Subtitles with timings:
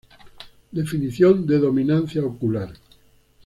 [0.71, 2.73] Definición de dominancia ocular